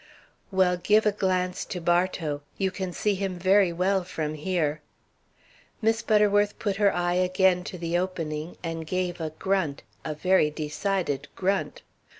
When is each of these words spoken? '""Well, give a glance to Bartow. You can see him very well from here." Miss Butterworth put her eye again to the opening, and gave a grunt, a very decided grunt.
'""Well, 0.51 0.77
give 0.77 1.05
a 1.05 1.11
glance 1.11 1.63
to 1.65 1.79
Bartow. 1.79 2.41
You 2.57 2.71
can 2.71 2.91
see 2.91 3.13
him 3.13 3.37
very 3.37 3.71
well 3.71 4.03
from 4.03 4.33
here." 4.33 4.81
Miss 5.79 6.01
Butterworth 6.01 6.57
put 6.57 6.77
her 6.77 6.91
eye 6.91 7.13
again 7.13 7.63
to 7.65 7.77
the 7.77 7.99
opening, 7.99 8.57
and 8.63 8.87
gave 8.87 9.21
a 9.21 9.29
grunt, 9.29 9.83
a 10.03 10.15
very 10.15 10.49
decided 10.49 11.27
grunt. 11.35 11.83